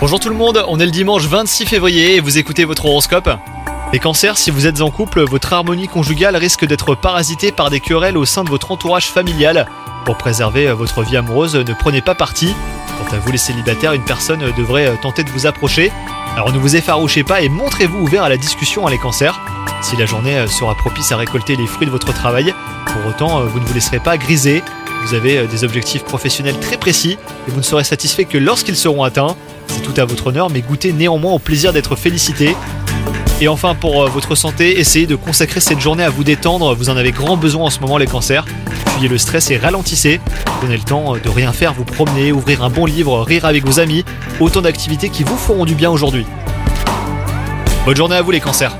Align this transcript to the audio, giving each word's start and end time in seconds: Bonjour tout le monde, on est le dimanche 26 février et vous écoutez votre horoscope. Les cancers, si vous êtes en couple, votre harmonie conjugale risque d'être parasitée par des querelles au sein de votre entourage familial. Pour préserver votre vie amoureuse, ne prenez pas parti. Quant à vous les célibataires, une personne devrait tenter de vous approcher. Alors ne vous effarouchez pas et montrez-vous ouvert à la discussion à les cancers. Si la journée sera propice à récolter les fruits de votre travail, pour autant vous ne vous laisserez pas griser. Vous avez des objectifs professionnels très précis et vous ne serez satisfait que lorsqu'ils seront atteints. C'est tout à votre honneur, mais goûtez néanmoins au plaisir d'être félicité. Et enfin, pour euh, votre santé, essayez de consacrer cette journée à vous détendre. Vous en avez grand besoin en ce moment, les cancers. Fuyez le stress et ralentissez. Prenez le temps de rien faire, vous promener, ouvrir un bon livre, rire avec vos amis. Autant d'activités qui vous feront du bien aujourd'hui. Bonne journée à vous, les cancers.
Bonjour 0.00 0.18
tout 0.18 0.28
le 0.28 0.34
monde, 0.34 0.64
on 0.66 0.80
est 0.80 0.84
le 0.84 0.90
dimanche 0.90 1.22
26 1.26 1.66
février 1.66 2.16
et 2.16 2.20
vous 2.20 2.36
écoutez 2.36 2.64
votre 2.64 2.86
horoscope. 2.86 3.30
Les 3.92 4.00
cancers, 4.00 4.36
si 4.36 4.50
vous 4.50 4.66
êtes 4.66 4.80
en 4.80 4.90
couple, 4.90 5.22
votre 5.22 5.52
harmonie 5.52 5.86
conjugale 5.86 6.34
risque 6.34 6.64
d'être 6.64 6.96
parasitée 6.96 7.52
par 7.52 7.70
des 7.70 7.78
querelles 7.78 8.16
au 8.16 8.24
sein 8.24 8.42
de 8.42 8.50
votre 8.50 8.72
entourage 8.72 9.06
familial. 9.06 9.68
Pour 10.04 10.16
préserver 10.16 10.72
votre 10.72 11.04
vie 11.04 11.16
amoureuse, 11.16 11.54
ne 11.54 11.72
prenez 11.74 12.02
pas 12.02 12.16
parti. 12.16 12.56
Quant 12.98 13.16
à 13.16 13.20
vous 13.20 13.30
les 13.30 13.38
célibataires, 13.38 13.92
une 13.92 14.04
personne 14.04 14.52
devrait 14.58 14.90
tenter 15.00 15.22
de 15.22 15.30
vous 15.30 15.46
approcher. 15.46 15.92
Alors 16.34 16.52
ne 16.52 16.58
vous 16.58 16.74
effarouchez 16.74 17.22
pas 17.22 17.40
et 17.40 17.48
montrez-vous 17.48 18.00
ouvert 18.00 18.24
à 18.24 18.28
la 18.28 18.36
discussion 18.36 18.84
à 18.84 18.90
les 18.90 18.98
cancers. 18.98 19.40
Si 19.80 19.96
la 19.96 20.06
journée 20.06 20.48
sera 20.48 20.74
propice 20.74 21.12
à 21.12 21.16
récolter 21.16 21.54
les 21.54 21.68
fruits 21.68 21.86
de 21.86 21.92
votre 21.92 22.12
travail, 22.12 22.52
pour 22.86 23.06
autant 23.06 23.44
vous 23.44 23.60
ne 23.60 23.64
vous 23.64 23.74
laisserez 23.74 24.00
pas 24.00 24.18
griser. 24.18 24.64
Vous 25.04 25.14
avez 25.14 25.46
des 25.46 25.64
objectifs 25.64 26.04
professionnels 26.04 26.58
très 26.60 26.76
précis 26.76 27.18
et 27.46 27.50
vous 27.50 27.58
ne 27.58 27.62
serez 27.62 27.84
satisfait 27.84 28.24
que 28.24 28.38
lorsqu'ils 28.38 28.76
seront 28.76 29.04
atteints. 29.04 29.36
C'est 29.68 29.82
tout 29.82 29.98
à 30.00 30.04
votre 30.04 30.26
honneur, 30.26 30.50
mais 30.50 30.60
goûtez 30.60 30.92
néanmoins 30.92 31.32
au 31.32 31.38
plaisir 31.38 31.72
d'être 31.72 31.96
félicité. 31.96 32.54
Et 33.40 33.48
enfin, 33.48 33.74
pour 33.74 34.02
euh, 34.02 34.08
votre 34.08 34.34
santé, 34.34 34.78
essayez 34.78 35.06
de 35.06 35.16
consacrer 35.16 35.60
cette 35.60 35.80
journée 35.80 36.04
à 36.04 36.10
vous 36.10 36.22
détendre. 36.22 36.74
Vous 36.74 36.90
en 36.90 36.96
avez 36.96 37.10
grand 37.10 37.36
besoin 37.36 37.64
en 37.66 37.70
ce 37.70 37.80
moment, 37.80 37.98
les 37.98 38.06
cancers. 38.06 38.44
Fuyez 38.94 39.08
le 39.08 39.18
stress 39.18 39.50
et 39.50 39.56
ralentissez. 39.56 40.20
Prenez 40.60 40.76
le 40.76 40.82
temps 40.82 41.14
de 41.14 41.28
rien 41.28 41.52
faire, 41.52 41.72
vous 41.72 41.84
promener, 41.84 42.30
ouvrir 42.30 42.62
un 42.62 42.70
bon 42.70 42.86
livre, 42.86 43.22
rire 43.22 43.44
avec 43.44 43.66
vos 43.66 43.80
amis. 43.80 44.04
Autant 44.38 44.60
d'activités 44.60 45.08
qui 45.08 45.24
vous 45.24 45.36
feront 45.36 45.64
du 45.64 45.74
bien 45.74 45.90
aujourd'hui. 45.90 46.24
Bonne 47.84 47.96
journée 47.96 48.16
à 48.16 48.22
vous, 48.22 48.30
les 48.30 48.40
cancers. 48.40 48.76